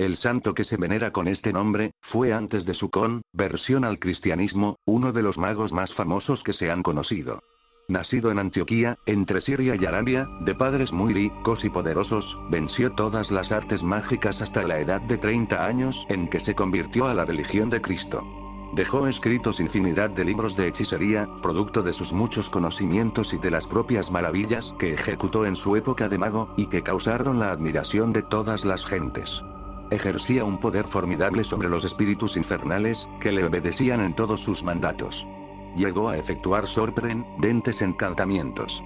El 0.00 0.16
santo 0.16 0.54
que 0.54 0.64
se 0.64 0.78
venera 0.78 1.12
con 1.12 1.28
este 1.28 1.52
nombre, 1.52 1.90
fue 2.00 2.32
antes 2.32 2.64
de 2.64 2.72
su 2.72 2.88
conversión 2.88 3.84
al 3.84 3.98
cristianismo, 3.98 4.76
uno 4.86 5.12
de 5.12 5.20
los 5.20 5.36
magos 5.36 5.74
más 5.74 5.92
famosos 5.92 6.42
que 6.42 6.54
se 6.54 6.70
han 6.70 6.82
conocido. 6.82 7.42
Nacido 7.86 8.30
en 8.30 8.38
Antioquía, 8.38 8.96
entre 9.04 9.42
Siria 9.42 9.76
y 9.78 9.84
Arabia, 9.84 10.26
de 10.40 10.54
padres 10.54 10.94
muy 10.94 11.12
ricos 11.12 11.66
y 11.66 11.68
poderosos, 11.68 12.40
venció 12.48 12.92
todas 12.92 13.30
las 13.30 13.52
artes 13.52 13.82
mágicas 13.82 14.40
hasta 14.40 14.62
la 14.62 14.78
edad 14.78 15.02
de 15.02 15.18
30 15.18 15.66
años 15.66 16.06
en 16.08 16.28
que 16.28 16.40
se 16.40 16.54
convirtió 16.54 17.06
a 17.06 17.12
la 17.12 17.26
religión 17.26 17.68
de 17.68 17.82
Cristo. 17.82 18.24
Dejó 18.72 19.06
escritos 19.06 19.60
infinidad 19.60 20.08
de 20.08 20.24
libros 20.24 20.56
de 20.56 20.68
hechicería, 20.68 21.28
producto 21.42 21.82
de 21.82 21.92
sus 21.92 22.14
muchos 22.14 22.48
conocimientos 22.48 23.34
y 23.34 23.36
de 23.36 23.50
las 23.50 23.66
propias 23.66 24.10
maravillas 24.10 24.74
que 24.78 24.94
ejecutó 24.94 25.44
en 25.44 25.56
su 25.56 25.76
época 25.76 26.08
de 26.08 26.16
mago, 26.16 26.54
y 26.56 26.68
que 26.68 26.82
causaron 26.82 27.38
la 27.38 27.50
admiración 27.50 28.14
de 28.14 28.22
todas 28.22 28.64
las 28.64 28.86
gentes 28.86 29.42
ejercía 29.90 30.44
un 30.44 30.58
poder 30.58 30.86
formidable 30.86 31.44
sobre 31.44 31.68
los 31.68 31.84
espíritus 31.84 32.36
infernales, 32.36 33.08
que 33.20 33.32
le 33.32 33.44
obedecían 33.44 34.00
en 34.00 34.14
todos 34.14 34.42
sus 34.42 34.64
mandatos. 34.64 35.26
Llegó 35.76 36.08
a 36.08 36.16
efectuar 36.16 36.66
sorprendentes 36.66 37.82
encantamientos. 37.82 38.82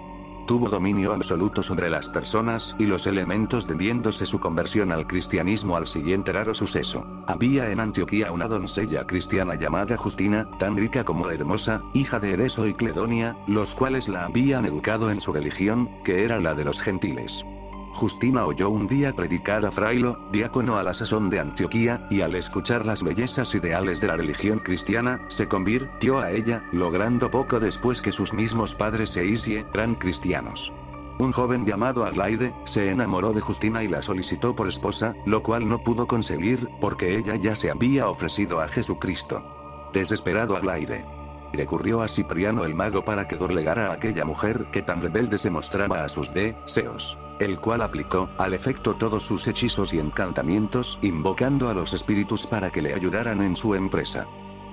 Tuvo 0.46 0.68
dominio 0.68 1.14
absoluto 1.14 1.62
sobre 1.62 1.88
las 1.88 2.10
personas 2.10 2.76
y 2.78 2.84
los 2.84 3.06
elementos 3.06 3.66
debiéndose 3.66 4.26
su 4.26 4.40
conversión 4.40 4.92
al 4.92 5.06
cristianismo 5.06 5.76
al 5.76 5.86
siguiente 5.86 6.32
raro 6.32 6.52
suceso. 6.52 7.06
Había 7.26 7.70
en 7.70 7.80
Antioquía 7.80 8.30
una 8.30 8.46
doncella 8.46 9.06
cristiana 9.06 9.54
llamada 9.54 9.96
Justina, 9.96 10.50
tan 10.59 10.76
rica 10.76 11.02
como 11.04 11.30
hermosa, 11.30 11.82
hija 11.95 12.20
de 12.20 12.34
Ereso 12.34 12.66
y 12.66 12.74
Cledonia, 12.74 13.38
los 13.46 13.74
cuales 13.74 14.10
la 14.10 14.26
habían 14.26 14.66
educado 14.66 15.10
en 15.10 15.23
su 15.23 15.32
religión, 15.32 15.88
que 16.04 16.24
era 16.24 16.38
la 16.38 16.54
de 16.54 16.64
los 16.64 16.82
gentiles. 16.82 17.46
Justina 17.94 18.44
oyó 18.44 18.70
un 18.70 18.88
día 18.88 19.14
predicar 19.14 19.64
a 19.64 19.70
Frailo, 19.70 20.18
diácono 20.32 20.76
a 20.76 20.82
la 20.82 20.94
sazón 20.94 21.30
de 21.30 21.38
Antioquía, 21.38 22.08
y 22.10 22.22
al 22.22 22.34
escuchar 22.34 22.84
las 22.84 23.04
bellezas 23.04 23.54
ideales 23.54 24.00
de 24.00 24.08
la 24.08 24.16
religión 24.16 24.58
cristiana, 24.58 25.20
se 25.28 25.46
convirtió 25.46 26.18
a 26.18 26.32
ella, 26.32 26.64
logrando 26.73 27.30
poco 27.30 27.60
después 27.60 28.02
que 28.02 28.10
sus 28.10 28.34
mismos 28.34 28.74
padres 28.74 29.10
se 29.10 29.24
hicieran 29.24 29.95
cristianos. 29.95 30.73
Un 31.20 31.30
joven 31.30 31.64
llamado 31.64 32.04
Aglaide, 32.04 32.52
se 32.64 32.90
enamoró 32.90 33.32
de 33.32 33.40
Justina 33.40 33.84
y 33.84 33.88
la 33.88 34.02
solicitó 34.02 34.56
por 34.56 34.66
esposa, 34.66 35.14
lo 35.24 35.45
cual 35.45 35.68
no 35.68 35.79
pudo 35.79 36.08
conseguir, 36.08 36.68
porque 36.80 37.16
ella 37.16 37.36
ya 37.36 37.54
se 37.54 37.70
había 37.70 38.08
ofrecido 38.08 38.60
a 38.60 38.66
Jesucristo. 38.66 39.45
Desesperado 39.92 40.56
Aglaide 40.56 41.06
recurrió 41.52 42.02
a 42.02 42.08
Cipriano 42.08 42.64
el 42.64 42.74
mago 42.74 43.04
para 43.04 43.29
que 43.29 43.36
doblegara 43.36 43.90
a 43.90 43.92
aquella 43.92 44.24
mujer 44.24 44.66
que 44.73 44.82
tan 44.82 45.01
rebelde 45.01 45.38
se 45.38 45.51
mostraba 45.51 46.02
a 46.02 46.08
sus 46.08 46.34
deseos 46.34 47.16
el 47.40 47.60
cual 47.60 47.82
aplicó, 47.82 48.29
al 48.38 48.54
efecto 48.54 48.95
todos 48.95 49.24
sus 49.24 49.46
hechizos 49.46 49.93
y 49.93 49.99
encantamientos, 49.99 50.99
invocando 51.02 51.68
a 51.68 51.74
los 51.74 51.93
espíritus 51.95 52.46
para 52.46 52.71
que 52.71 52.82
le 52.82 52.95
ayudaran 52.95 53.43
en 53.43 53.57
su 53.57 53.74
empresa. 53.74 54.26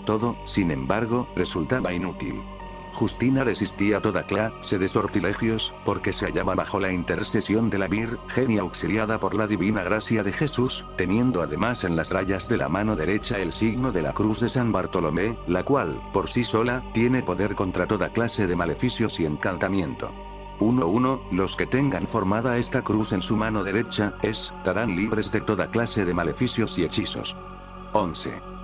Todo, 0.06 0.38
sin 0.46 0.72
embargo, 0.72 1.28
resultaba 1.36 1.94
inútil. 1.94 2.42
Justina 2.94 3.44
resistía 3.44 4.02
toda 4.02 4.24
clase 4.24 4.78
de 4.78 4.90
sortilegios, 4.90 5.74
porque 5.86 6.12
se 6.12 6.26
hallaba 6.26 6.56
bajo 6.56 6.80
la 6.80 6.92
intercesión 6.92 7.70
de 7.70 7.78
la 7.78 7.88
Virgen 7.88 8.60
auxiliada 8.60 9.20
por 9.20 9.34
la 9.34 9.48
divina 9.48 9.82
gracia 9.82 10.24
de 10.24 10.34
Jesús, 10.34 10.86
teniendo 10.98 11.42
además 11.42 11.84
en 11.84 11.96
las 11.96 12.12
rayas 12.12 12.50
de 12.50 12.58
la 12.58 12.68
mano 12.68 12.96
derecha 12.96 13.40
el 13.40 13.54
signo 13.54 13.92
de 13.92 14.02
la 14.02 14.14
cruz 14.14 14.42
de 14.42 14.50
San 14.50 14.72
Bartolomé, 14.72 15.38
la 15.48 15.64
cual, 15.64 16.02
por 16.12 16.30
sí 16.30 16.44
sola, 16.44 16.84
tiene 16.94 17.24
poder 17.24 17.56
contra 17.56 17.88
toda 17.88 18.10
clase 18.10 18.46
de 18.46 18.56
maleficios 18.56 19.20
y 19.20 19.26
encantamiento. 19.26 20.12
1.1. 20.62 21.22
Los 21.32 21.56
que 21.56 21.66
tengan 21.66 22.08
formada 22.08 22.58
esta 22.58 22.84
cruz 22.84 23.12
en 23.12 23.22
su 23.22 23.36
mano 23.36 23.64
derecha, 23.64 24.14
estarán 24.22 24.96
libres 24.96 25.32
de 25.32 25.42
toda 25.42 25.72
clase 25.72 26.06
de 26.06 26.14
maleficios 26.14 26.78
y 26.78 26.84
hechizos. 26.84 27.36
11. 27.94 28.61